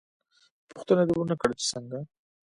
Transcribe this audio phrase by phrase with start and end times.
[0.71, 1.99] _پوښتنه دې ونه کړه چې څنګه؟